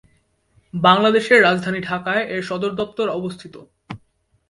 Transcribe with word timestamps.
বাংলাদেশের 0.73 1.39
রাজধানী 1.41 1.79
ঢাকায় 1.81 2.23
এর 2.25 2.41
সদরদপ্তর 2.41 3.07
অবস্থিত। 3.09 3.55